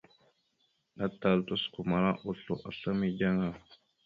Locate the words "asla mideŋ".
2.69-3.35